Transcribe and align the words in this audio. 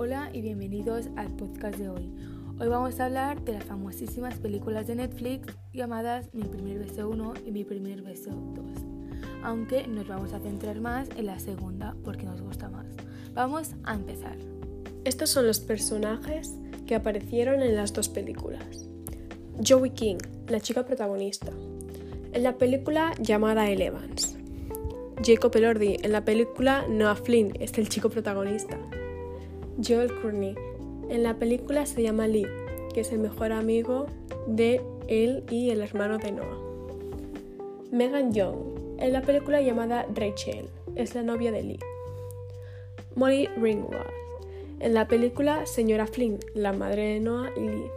Hola 0.00 0.30
y 0.32 0.42
bienvenidos 0.42 1.06
al 1.16 1.26
podcast 1.34 1.76
de 1.76 1.88
hoy. 1.88 2.08
Hoy 2.60 2.68
vamos 2.68 3.00
a 3.00 3.06
hablar 3.06 3.42
de 3.42 3.54
las 3.54 3.64
famosísimas 3.64 4.38
películas 4.38 4.86
de 4.86 4.94
Netflix 4.94 5.52
llamadas 5.72 6.32
Mi 6.32 6.44
primer 6.44 6.78
beso 6.78 7.08
1 7.08 7.34
y 7.44 7.50
Mi 7.50 7.64
primer 7.64 8.02
beso 8.02 8.30
2. 8.30 8.64
Aunque 9.42 9.88
nos 9.88 10.06
vamos 10.06 10.32
a 10.34 10.38
centrar 10.38 10.80
más 10.80 11.08
en 11.16 11.26
la 11.26 11.40
segunda 11.40 11.96
porque 12.04 12.26
nos 12.26 12.40
gusta 12.40 12.68
más. 12.68 12.86
Vamos 13.34 13.72
a 13.82 13.94
empezar. 13.94 14.36
Estos 15.04 15.30
son 15.30 15.48
los 15.48 15.58
personajes 15.58 16.54
que 16.86 16.94
aparecieron 16.94 17.60
en 17.60 17.74
las 17.74 17.92
dos 17.92 18.08
películas. 18.08 18.88
Joey 19.66 19.90
King, 19.90 20.18
la 20.46 20.60
chica 20.60 20.86
protagonista. 20.86 21.50
En 22.32 22.44
la 22.44 22.56
película 22.56 23.14
llamada 23.18 23.68
El 23.68 23.82
Evans. 23.82 24.36
Jacob 25.24 25.56
Elordi, 25.56 25.96
en 26.00 26.12
la 26.12 26.24
película 26.24 26.86
Noah 26.88 27.16
Flynn, 27.16 27.52
es 27.58 27.76
el 27.78 27.88
chico 27.88 28.10
protagonista. 28.10 28.78
Joel 29.86 30.12
Courtney, 30.20 30.56
en 31.08 31.22
la 31.22 31.34
película 31.34 31.86
se 31.86 32.02
llama 32.02 32.26
Lee, 32.26 32.46
que 32.92 33.02
es 33.02 33.12
el 33.12 33.20
mejor 33.20 33.52
amigo 33.52 34.06
de 34.48 34.80
él 35.06 35.44
y 35.50 35.70
el 35.70 35.80
hermano 35.82 36.18
de 36.18 36.32
Noah. 36.32 36.58
Megan 37.92 38.32
Young, 38.32 38.58
en 38.98 39.12
la 39.12 39.22
película 39.22 39.60
llamada 39.60 40.04
Rachel, 40.14 40.68
es 40.96 41.14
la 41.14 41.22
novia 41.22 41.52
de 41.52 41.62
Lee. 41.62 41.78
Molly 43.14 43.46
Ringwald, 43.56 44.10
en 44.80 44.94
la 44.94 45.06
película 45.06 45.64
Señora 45.64 46.08
Flynn, 46.08 46.38
la 46.54 46.72
madre 46.72 47.14
de 47.14 47.20
Noah 47.20 47.50
y 47.56 47.60
Lee. 47.60 47.90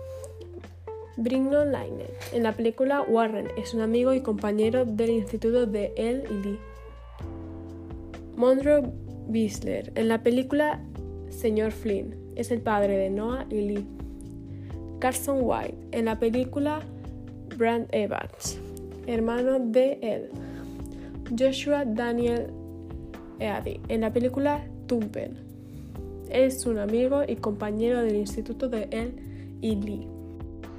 Brignon 1.17 1.71
Laine, 1.71 2.05
en 2.31 2.43
la 2.43 2.53
película 2.53 3.01
Warren, 3.01 3.47
es 3.57 3.73
un 3.73 3.81
amigo 3.81 4.13
y 4.13 4.21
compañero 4.21 4.85
del 4.85 5.09
instituto 5.09 5.65
de 5.65 5.93
él 5.97 6.25
y 6.29 6.47
Lee. 6.47 6.59
Monroe 8.35 8.83
Bisler, 9.27 9.91
en 9.95 10.07
la 10.07 10.21
película 10.21 10.79
Señor 11.31 11.71
Flynn, 11.71 12.15
es 12.35 12.51
el 12.51 12.61
padre 12.61 12.97
de 12.97 13.09
Noah 13.09 13.45
y 13.49 13.61
Lee. 13.61 13.87
Carson 14.99 15.39
White, 15.41 15.75
en 15.91 16.05
la 16.05 16.19
película 16.19 16.81
Brand 17.57 17.87
Evans, 17.91 18.59
hermano 19.07 19.59
de 19.59 19.97
él. 20.01 20.29
Joshua 21.37 21.85
Daniel 21.85 22.47
Eady, 23.39 23.79
en 23.87 24.01
la 24.01 24.13
película 24.13 24.63
Tumpen, 24.85 25.37
es 26.29 26.65
un 26.65 26.77
amigo 26.77 27.23
y 27.27 27.35
compañero 27.37 28.03
del 28.03 28.15
instituto 28.17 28.69
de 28.69 28.87
él 28.91 29.15
y 29.61 29.75
Lee. 29.75 30.07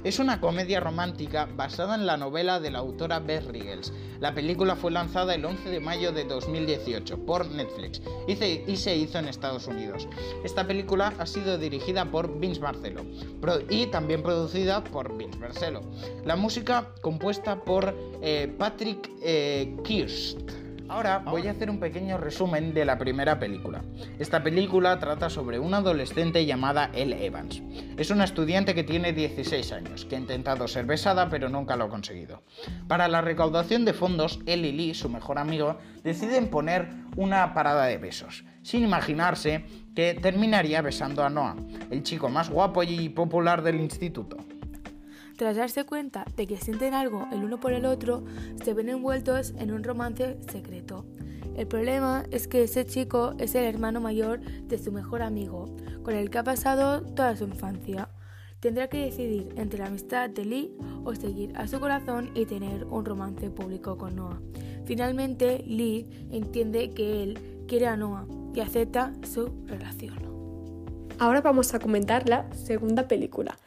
Es 0.03 0.19
una 0.19 0.41
comedia 0.41 0.81
romántica 0.81 1.47
basada 1.55 1.95
en 1.95 2.05
la 2.05 2.17
novela 2.17 2.59
de 2.59 2.71
la 2.71 2.79
autora 2.79 3.19
Beth 3.19 3.47
Riggles. 3.49 3.93
La 4.19 4.33
película 4.33 4.75
fue 4.75 4.91
lanzada 4.91 5.33
el 5.33 5.45
11 5.45 5.69
de 5.69 5.79
mayo 5.79 6.11
de 6.11 6.25
2018 6.25 7.25
por 7.25 7.49
Netflix 7.49 8.01
y 8.27 8.35
se, 8.35 8.95
hizo 8.97 9.19
en 9.19 9.29
Estados 9.29 9.65
Unidos. 9.67 10.09
Esta 10.43 10.67
película 10.67 11.13
ha 11.17 11.25
sido 11.25 11.57
dirigida 11.57 12.03
por 12.03 12.37
Vince 12.37 12.59
Marcelo 12.59 13.05
y 13.69 13.85
también 13.87 14.23
producida 14.23 14.83
por 14.83 15.17
Vince 15.17 15.39
Marcelo. 15.39 15.81
La 16.25 16.35
música 16.35 16.89
compuesta 17.01 17.63
por 17.63 17.95
eh, 18.21 18.53
Patrick 18.57 19.09
eh, 19.21 19.73
Kirst. 19.85 20.62
Ahora 20.93 21.17
voy 21.17 21.47
a 21.47 21.51
hacer 21.51 21.71
un 21.71 21.79
pequeño 21.79 22.19
resumen 22.19 22.71
de 22.71 22.85
la 22.85 22.99
primera 22.99 23.39
película. 23.39 23.81
Esta 24.19 24.43
película 24.43 24.99
trata 24.99 25.27
sobre 25.27 25.57
una 25.57 25.77
adolescente 25.77 26.45
llamada 26.45 26.91
Elle 26.93 27.25
Evans. 27.25 27.63
Es 27.97 28.11
una 28.11 28.25
estudiante 28.25 28.75
que 28.75 28.83
tiene 28.83 29.11
16 29.11 29.71
años, 29.71 30.05
que 30.05 30.15
ha 30.15 30.19
intentado 30.19 30.67
ser 30.67 30.85
besada 30.85 31.29
pero 31.29 31.49
nunca 31.49 31.75
lo 31.75 31.85
ha 31.85 31.89
conseguido. 31.89 32.43
Para 32.87 33.07
la 33.07 33.21
recaudación 33.21 33.85
de 33.85 33.93
fondos, 33.93 34.39
Elle 34.45 34.67
y 34.67 34.71
Lee, 34.71 34.93
su 34.93 35.09
mejor 35.09 35.39
amigo, 35.39 35.79
deciden 36.03 36.51
poner 36.51 36.89
una 37.15 37.55
parada 37.55 37.87
de 37.87 37.97
besos, 37.97 38.45
sin 38.61 38.83
imaginarse 38.83 39.65
que 39.95 40.13
terminaría 40.13 40.83
besando 40.83 41.23
a 41.23 41.29
Noah, 41.31 41.55
el 41.89 42.03
chico 42.03 42.29
más 42.29 42.51
guapo 42.51 42.83
y 42.83 43.09
popular 43.09 43.63
del 43.63 43.79
instituto. 43.79 44.37
Tras 45.37 45.55
darse 45.55 45.83
cuenta 45.85 46.25
de 46.35 46.45
que 46.45 46.57
sienten 46.57 46.93
algo 46.93 47.27
el 47.31 47.43
uno 47.43 47.59
por 47.59 47.73
el 47.73 47.85
otro, 47.85 48.23
se 48.63 48.73
ven 48.73 48.89
envueltos 48.89 49.53
en 49.57 49.71
un 49.71 49.83
romance 49.83 50.37
secreto. 50.51 51.05
El 51.55 51.67
problema 51.67 52.23
es 52.31 52.47
que 52.47 52.63
ese 52.63 52.85
chico 52.85 53.33
es 53.37 53.55
el 53.55 53.65
hermano 53.65 53.99
mayor 53.99 54.41
de 54.41 54.77
su 54.77 54.91
mejor 54.91 55.21
amigo, 55.21 55.75
con 56.03 56.15
el 56.15 56.29
que 56.29 56.39
ha 56.39 56.43
pasado 56.43 57.01
toda 57.01 57.35
su 57.35 57.45
infancia. 57.45 58.09
Tendrá 58.59 58.87
que 58.87 59.05
decidir 59.05 59.49
entre 59.57 59.79
la 59.79 59.87
amistad 59.87 60.29
de 60.29 60.45
Lee 60.45 60.77
o 61.03 61.13
seguir 61.15 61.55
a 61.57 61.67
su 61.67 61.79
corazón 61.79 62.31
y 62.33 62.45
tener 62.45 62.85
un 62.85 63.03
romance 63.03 63.49
público 63.49 63.97
con 63.97 64.15
Noah. 64.15 64.39
Finalmente, 64.85 65.63
Lee 65.67 66.27
entiende 66.31 66.91
que 66.91 67.23
él 67.23 67.65
quiere 67.67 67.87
a 67.87 67.97
Noah 67.97 68.25
y 68.55 68.59
acepta 68.59 69.13
su 69.23 69.51
relación. 69.65 70.15
Ahora 71.19 71.41
vamos 71.41 71.73
a 71.73 71.79
comentar 71.79 72.27
la 72.27 72.51
segunda 72.53 73.07
película, 73.07 73.57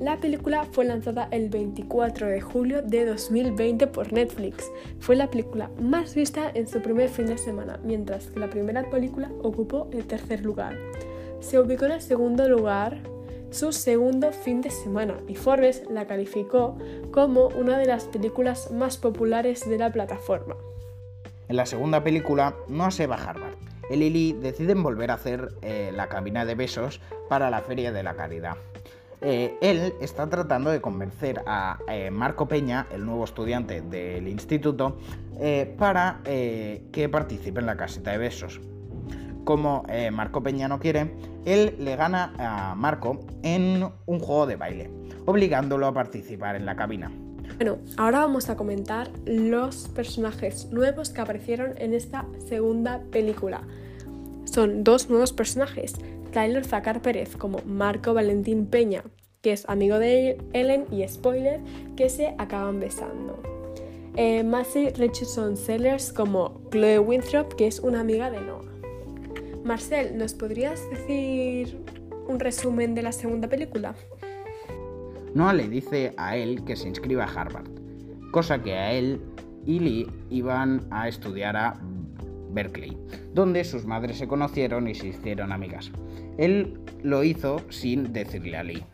la 0.00 0.16
película 0.16 0.64
fue 0.64 0.86
lanzada 0.86 1.28
el 1.30 1.50
24 1.50 2.26
de 2.26 2.40
julio 2.40 2.80
de 2.80 3.04
2020 3.04 3.86
por 3.86 4.12
Netflix. 4.14 4.72
Fue 4.98 5.14
la 5.14 5.28
película 5.30 5.70
más 5.78 6.14
vista 6.14 6.50
en 6.54 6.66
su 6.66 6.80
primer 6.80 7.10
fin 7.10 7.26
de 7.26 7.36
semana, 7.36 7.78
mientras 7.84 8.28
que 8.28 8.40
la 8.40 8.48
primera 8.48 8.88
película 8.88 9.30
ocupó 9.42 9.90
el 9.92 10.06
tercer 10.06 10.42
lugar. 10.42 10.78
Se 11.40 11.58
ubicó 11.58 11.84
en 11.84 11.92
el 11.92 12.00
segundo 12.00 12.48
lugar 12.48 13.02
su 13.50 13.72
segundo 13.72 14.32
fin 14.32 14.62
de 14.62 14.70
semana 14.70 15.18
y 15.28 15.34
Forbes 15.34 15.82
la 15.90 16.06
calificó 16.06 16.78
como 17.10 17.48
una 17.48 17.76
de 17.76 17.84
las 17.84 18.04
películas 18.04 18.70
más 18.70 18.96
populares 18.96 19.68
de 19.68 19.76
la 19.76 19.92
plataforma. 19.92 20.56
En 21.48 21.56
la 21.56 21.66
segunda 21.66 22.02
película, 22.02 22.54
no 22.68 22.90
se 22.90 23.06
va 23.06 23.16
a 23.16 23.28
Harvard. 23.28 23.54
El 23.90 24.02
y 24.02 24.08
Lily 24.08 24.32
deciden 24.40 24.82
volver 24.82 25.10
a 25.10 25.14
hacer 25.14 25.48
eh, 25.62 25.90
la 25.92 26.08
cabina 26.08 26.46
de 26.46 26.54
besos 26.54 27.00
para 27.28 27.50
la 27.50 27.60
Feria 27.60 27.92
de 27.92 28.04
la 28.04 28.14
Caridad. 28.14 28.56
Eh, 29.20 29.58
él 29.60 29.94
está 30.00 30.28
tratando 30.28 30.70
de 30.70 30.80
convencer 30.80 31.42
a 31.46 31.78
eh, 31.88 32.10
Marco 32.10 32.48
Peña, 32.48 32.86
el 32.90 33.04
nuevo 33.04 33.24
estudiante 33.24 33.82
del 33.82 34.28
instituto, 34.28 34.98
eh, 35.38 35.74
para 35.78 36.20
que 36.24 37.08
participe 37.10 37.60
en 37.60 37.66
la 37.66 37.76
caseta 37.76 38.12
de 38.12 38.18
besos. 38.18 38.60
Como 39.44 39.84
Marco 40.12 40.42
Peña 40.42 40.68
no 40.68 40.78
quiere, 40.78 41.14
él 41.44 41.74
le 41.78 41.96
gana 41.96 42.34
a 42.38 42.74
Marco 42.74 43.20
en 43.42 43.88
un 44.06 44.18
juego 44.20 44.46
de 44.46 44.56
baile, 44.56 44.90
obligándolo 45.26 45.86
a 45.86 45.92
participar 45.92 46.56
en 46.56 46.66
la 46.66 46.76
cabina. 46.76 47.10
Bueno, 47.56 47.78
ahora 47.96 48.20
vamos 48.20 48.48
a 48.48 48.56
comentar 48.56 49.10
los 49.26 49.88
personajes 49.88 50.70
nuevos 50.70 51.10
que 51.10 51.20
aparecieron 51.20 51.72
en 51.78 51.94
esta 51.94 52.26
segunda 52.48 53.00
película. 53.10 53.62
Son 54.44 54.84
dos 54.84 55.10
nuevos 55.10 55.32
personajes, 55.32 55.94
Tyler 56.30 56.64
Zacar 56.64 57.02
Pérez 57.02 57.36
como 57.36 57.60
Marco 57.66 58.14
Valentín 58.14 58.66
Peña, 58.66 59.02
que 59.42 59.52
es 59.52 59.68
amigo 59.68 59.98
de 59.98 60.38
Ellen 60.52 60.86
y 60.90 61.06
spoiler, 61.08 61.60
que 61.96 62.08
se 62.08 62.34
acaban 62.38 62.80
besando. 62.80 63.40
Eh, 64.16 64.42
Richardson 64.96 65.56
Sellers 65.56 66.12
como 66.12 66.60
Chloe 66.70 66.98
Winthrop, 66.98 67.54
que 67.54 67.66
es 67.66 67.80
una 67.80 68.00
amiga 68.00 68.30
de 68.30 68.40
Noah. 68.40 68.64
Marcel, 69.64 70.18
¿nos 70.18 70.34
podrías 70.34 70.88
decir 70.90 71.78
un 72.28 72.40
resumen 72.40 72.94
de 72.94 73.02
la 73.02 73.12
segunda 73.12 73.48
película? 73.48 73.94
Noah 75.34 75.52
le 75.52 75.68
dice 75.68 76.12
a 76.16 76.36
él 76.36 76.64
que 76.64 76.76
se 76.76 76.88
inscriba 76.88 77.24
a 77.24 77.28
Harvard, 77.28 77.68
cosa 78.32 78.62
que 78.62 78.74
a 78.74 78.92
él 78.92 79.20
y 79.64 79.78
Lee 79.78 80.06
iban 80.30 80.86
a 80.90 81.08
estudiar 81.08 81.56
a 81.56 81.80
Berkeley, 82.52 82.96
donde 83.34 83.64
sus 83.64 83.84
madres 83.84 84.18
se 84.18 84.28
conocieron 84.28 84.88
y 84.88 84.94
se 84.94 85.08
hicieron 85.08 85.52
amigas. 85.52 85.90
Él 86.38 86.80
lo 87.02 87.24
hizo 87.24 87.60
sin 87.70 88.12
decirle 88.12 88.56
a 88.56 88.64
Lee. 88.64 88.84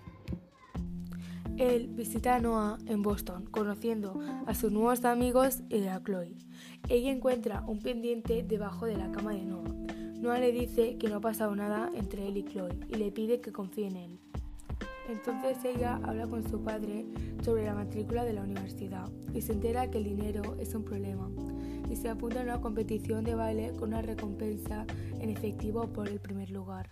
Él 1.56 1.88
visita 1.88 2.35
a 2.35 2.38
Noah 2.38 2.79
en 2.87 3.03
Boston, 3.03 3.47
conociendo 3.50 4.20
a 4.47 4.55
sus 4.55 4.70
nuevos 4.70 5.05
amigos 5.06 5.62
y 5.70 5.87
a 5.87 6.03
Chloe. 6.03 6.37
Ella 6.88 7.11
encuentra 7.11 7.64
un 7.67 7.79
pendiente 7.79 8.43
debajo 8.43 8.85
de 8.85 8.97
la 8.97 9.11
cama 9.11 9.32
de 9.32 9.44
Noah. 9.47 9.75
Noah 10.20 10.38
le 10.38 10.52
dice 10.52 10.99
que 10.99 11.09
no 11.09 11.17
ha 11.17 11.20
pasado 11.20 11.56
nada 11.56 11.91
entre 11.94 12.29
él 12.29 12.37
y 12.37 12.44
Chloe 12.44 12.79
y 12.88 12.97
le 12.97 13.11
pide 13.11 13.41
que 13.41 13.52
confíe 13.52 13.87
en 13.87 13.97
él. 13.97 14.19
Entonces 15.09 15.56
ella 15.64 16.00
habla 16.02 16.26
con 16.26 16.47
su 16.49 16.62
padre 16.62 17.06
sobre 17.43 17.64
la 17.64 17.75
matrícula 17.75 18.25
de 18.25 18.32
la 18.32 18.43
universidad 18.43 19.09
y 19.32 19.41
se 19.41 19.52
entera 19.52 19.91
que 19.91 19.99
el 19.99 20.05
dinero 20.05 20.56
es 20.59 20.75
un 20.75 20.85
problema 20.85 21.31
y 21.91 21.97
se 21.97 22.09
apunta 22.09 22.41
a 22.41 22.43
una 22.43 22.61
competición 22.61 23.25
de 23.25 23.35
baile 23.35 23.73
con 23.79 23.91
una 23.91 24.03
recompensa 24.03 24.87
en 25.21 25.31
efectivo 25.31 25.87
por 25.87 26.09
el 26.09 26.21
primer 26.21 26.50
lugar. 26.50 26.91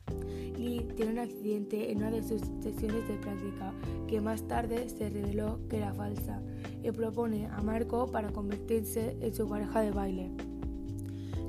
Lee 0.56 0.86
tiene 0.96 1.12
un 1.12 1.18
accidente 1.18 1.90
en 1.90 1.98
una 1.98 2.10
de 2.10 2.22
sus 2.22 2.40
sesiones 2.62 3.06
de 3.08 3.14
práctica 3.16 3.72
que 4.06 4.20
más 4.20 4.46
tarde 4.46 4.88
se 4.88 5.10
reveló 5.10 5.58
que 5.68 5.78
era 5.78 5.92
falsa 5.94 6.40
y 6.82 6.90
propone 6.90 7.46
a 7.46 7.60
Marco 7.62 8.10
para 8.10 8.30
convertirse 8.30 9.16
en 9.20 9.34
su 9.34 9.48
pareja 9.48 9.80
de 9.80 9.90
baile. 9.90 10.30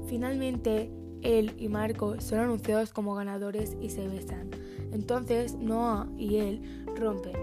Finalmente, 0.07 0.91
él 1.21 1.53
y 1.57 1.69
Marco 1.69 2.19
son 2.21 2.39
anunciados 2.39 2.91
como 2.91 3.15
ganadores 3.15 3.75
y 3.81 3.89
se 3.89 4.07
besan. 4.07 4.49
Entonces 4.91 5.55
Noah 5.55 6.07
y 6.17 6.37
él 6.37 6.85
rompen. 6.95 7.35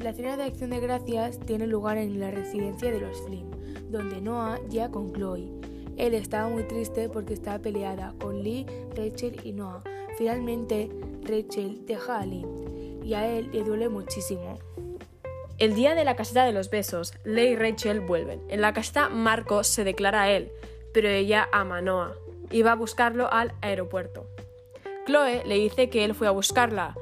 La 0.00 0.12
cena 0.12 0.36
de 0.36 0.44
acción 0.44 0.70
de 0.70 0.80
gracias 0.80 1.40
tiene 1.40 1.66
lugar 1.66 1.96
en 1.98 2.20
la 2.20 2.30
residencia 2.30 2.90
de 2.92 3.00
los 3.00 3.20
Flynn 3.22 3.57
donde 3.90 4.20
Noah 4.20 4.60
ya 4.68 4.90
con 4.90 5.12
Chloe. 5.12 5.48
Él 5.96 6.14
estaba 6.14 6.48
muy 6.48 6.62
triste 6.62 7.08
porque 7.08 7.34
estaba 7.34 7.58
peleada 7.58 8.14
con 8.20 8.42
Lee, 8.42 8.66
Rachel 8.96 9.40
y 9.42 9.52
Noah. 9.52 9.82
Finalmente, 10.16 10.88
Rachel 11.22 11.84
deja 11.86 12.20
a 12.20 12.26
Lee 12.26 12.46
y 13.02 13.14
a 13.14 13.26
él 13.26 13.50
le 13.52 13.64
duele 13.64 13.88
muchísimo. 13.88 14.58
El 15.58 15.74
día 15.74 15.96
de 15.96 16.04
la 16.04 16.14
caseta 16.14 16.44
de 16.44 16.52
los 16.52 16.70
besos, 16.70 17.14
Lee 17.24 17.48
y 17.48 17.56
Rachel 17.56 18.00
vuelven. 18.00 18.40
En 18.48 18.60
la 18.60 18.72
caseta, 18.72 19.08
Marco 19.08 19.64
se 19.64 19.82
declara 19.82 20.22
a 20.22 20.30
él, 20.30 20.52
pero 20.94 21.08
ella 21.08 21.48
ama 21.52 21.78
a 21.78 21.82
Noah 21.82 22.14
y 22.50 22.62
va 22.62 22.72
a 22.72 22.76
buscarlo 22.76 23.32
al 23.32 23.52
aeropuerto. 23.60 24.26
Chloe 25.06 25.42
le 25.46 25.56
dice 25.56 25.90
que 25.90 26.04
él 26.04 26.14
fue 26.14 26.28
a 26.28 26.32
buscarla. 26.32 26.94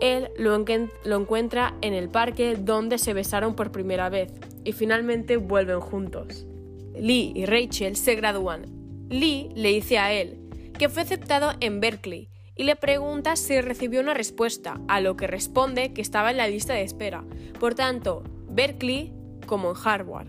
Él 0.00 0.30
lo, 0.36 0.62
lo 1.04 1.16
encuentra 1.16 1.74
en 1.80 1.94
el 1.94 2.08
parque 2.08 2.56
donde 2.56 2.98
se 2.98 3.14
besaron 3.14 3.54
por 3.54 3.72
primera 3.72 4.08
vez 4.08 4.32
y 4.64 4.72
finalmente 4.72 5.36
vuelven 5.36 5.80
juntos. 5.80 6.46
Lee 6.94 7.32
y 7.34 7.46
Rachel 7.46 7.96
se 7.96 8.14
gradúan. 8.14 8.66
Lee 9.08 9.50
le 9.54 9.70
dice 9.70 9.98
a 9.98 10.12
él 10.12 10.38
que 10.78 10.88
fue 10.88 11.02
aceptado 11.02 11.52
en 11.60 11.80
Berkeley 11.80 12.28
y 12.56 12.64
le 12.64 12.76
pregunta 12.76 13.36
si 13.36 13.60
recibió 13.60 14.00
una 14.00 14.14
respuesta, 14.14 14.80
a 14.88 15.00
lo 15.00 15.16
que 15.16 15.26
responde 15.26 15.92
que 15.92 16.02
estaba 16.02 16.30
en 16.30 16.36
la 16.36 16.48
lista 16.48 16.74
de 16.74 16.82
espera. 16.82 17.24
Por 17.58 17.74
tanto, 17.74 18.22
Berkeley 18.48 19.12
como 19.46 19.70
en 19.70 19.76
Harvard. 19.82 20.28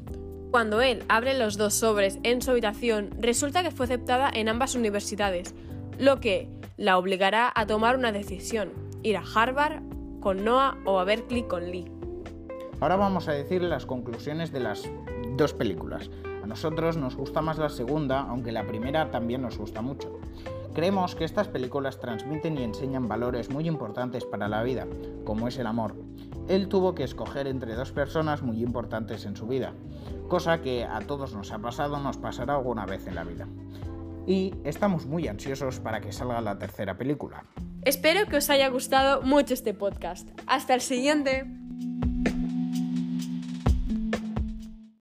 Cuando 0.51 0.81
él 0.81 1.03
abre 1.09 1.37
los 1.37 1.57
dos 1.57 1.73
sobres 1.73 2.19
en 2.23 2.41
su 2.41 2.51
habitación, 2.51 3.09
resulta 3.19 3.63
que 3.63 3.71
fue 3.71 3.85
aceptada 3.85 4.29
en 4.33 4.47
ambas 4.47 4.75
universidades, 4.75 5.53
lo 5.97 6.19
que 6.19 6.47
la 6.77 6.97
obligará 6.97 7.51
a 7.53 7.65
tomar 7.65 7.97
una 7.97 8.11
decisión, 8.11 8.71
ir 9.01 9.17
a 9.17 9.23
Harvard 9.23 9.81
con 10.19 10.45
Noah 10.45 10.77
o 10.85 10.99
a 10.99 11.03
Berkeley 11.03 11.43
con 11.43 11.71
Lee. 11.71 11.91
Ahora 12.83 12.97
vamos 12.97 13.29
a 13.29 13.31
decir 13.31 13.61
las 13.61 13.85
conclusiones 13.85 14.51
de 14.51 14.59
las 14.59 14.83
dos 15.37 15.53
películas. 15.53 16.09
A 16.43 16.47
nosotros 16.47 16.97
nos 16.97 17.15
gusta 17.15 17.41
más 17.41 17.57
la 17.57 17.69
segunda, 17.69 18.19
aunque 18.23 18.51
la 18.51 18.67
primera 18.67 19.09
también 19.09 19.41
nos 19.41 19.57
gusta 19.57 19.81
mucho. 19.81 20.19
Creemos 20.73 21.15
que 21.15 21.23
estas 21.23 21.47
películas 21.47 22.01
transmiten 22.01 22.57
y 22.57 22.63
enseñan 22.63 23.07
valores 23.07 23.49
muy 23.49 23.69
importantes 23.69 24.25
para 24.25 24.49
la 24.49 24.63
vida, 24.63 24.85
como 25.23 25.47
es 25.47 25.57
el 25.59 25.67
amor. 25.67 25.95
Él 26.49 26.67
tuvo 26.67 26.93
que 26.93 27.05
escoger 27.05 27.47
entre 27.47 27.73
dos 27.75 27.93
personas 27.93 28.41
muy 28.41 28.61
importantes 28.61 29.25
en 29.25 29.37
su 29.37 29.47
vida, 29.47 29.71
cosa 30.27 30.61
que 30.61 30.83
a 30.83 30.99
todos 30.99 31.33
nos 31.33 31.53
ha 31.53 31.59
pasado, 31.59 31.99
nos 31.99 32.17
pasará 32.17 32.55
alguna 32.55 32.85
vez 32.85 33.07
en 33.07 33.15
la 33.15 33.23
vida. 33.23 33.47
Y 34.27 34.55
estamos 34.65 35.05
muy 35.05 35.29
ansiosos 35.29 35.79
para 35.79 36.01
que 36.01 36.11
salga 36.11 36.41
la 36.41 36.59
tercera 36.59 36.97
película. 36.97 37.45
Espero 37.83 38.27
que 38.27 38.35
os 38.35 38.49
haya 38.49 38.67
gustado 38.67 39.21
mucho 39.21 39.53
este 39.53 39.73
podcast. 39.73 40.27
Hasta 40.47 40.73
el 40.73 40.81
siguiente. 40.81 41.62